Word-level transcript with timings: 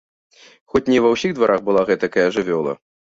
Хоць 0.71 0.81
не 0.93 0.97
ва 1.05 1.11
ўсіх 1.15 1.35
дварах 1.41 1.61
была 1.67 1.81
гэтакая 1.91 2.27
жывёла! 2.39 2.73